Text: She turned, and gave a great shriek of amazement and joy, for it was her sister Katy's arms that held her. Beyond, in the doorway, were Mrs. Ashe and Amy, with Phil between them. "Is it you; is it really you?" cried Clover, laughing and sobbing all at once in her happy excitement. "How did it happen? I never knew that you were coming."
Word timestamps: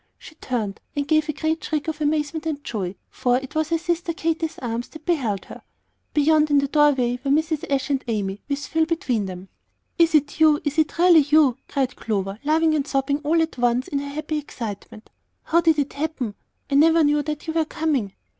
She 0.17 0.33
turned, 0.33 0.81
and 0.95 1.07
gave 1.07 1.29
a 1.29 1.33
great 1.33 1.63
shriek 1.63 1.87
of 1.87 2.01
amazement 2.01 2.47
and 2.47 2.63
joy, 2.63 2.95
for 3.11 3.37
it 3.37 3.53
was 3.53 3.69
her 3.69 3.77
sister 3.77 4.13
Katy's 4.13 4.57
arms 4.57 4.87
that 4.89 5.07
held 5.07 5.45
her. 5.45 5.61
Beyond, 6.15 6.49
in 6.49 6.57
the 6.57 6.67
doorway, 6.67 7.19
were 7.23 7.29
Mrs. 7.29 7.65
Ashe 7.69 7.91
and 7.91 8.03
Amy, 8.07 8.41
with 8.49 8.65
Phil 8.65 8.87
between 8.87 9.27
them. 9.27 9.47
"Is 9.99 10.15
it 10.15 10.39
you; 10.39 10.59
is 10.63 10.79
it 10.79 10.97
really 10.97 11.19
you?" 11.19 11.55
cried 11.67 11.95
Clover, 11.95 12.39
laughing 12.43 12.73
and 12.73 12.87
sobbing 12.87 13.19
all 13.19 13.39
at 13.43 13.59
once 13.59 13.87
in 13.89 13.99
her 13.99 14.09
happy 14.09 14.39
excitement. 14.39 15.11
"How 15.43 15.61
did 15.61 15.77
it 15.77 15.93
happen? 15.93 16.33
I 16.67 16.73
never 16.73 17.03
knew 17.03 17.21
that 17.21 17.45
you 17.45 17.53
were 17.53 17.65
coming." 17.65 18.13